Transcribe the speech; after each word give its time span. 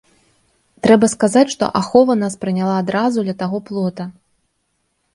Трэба 0.87 1.09
сказаць, 1.15 1.43
што 1.57 1.69
ахова 1.81 2.17
нас 2.23 2.33
прыняла 2.47 2.75
адразу 2.87 3.29
ля 3.31 3.39
таго 3.45 3.57
плота. 3.71 4.13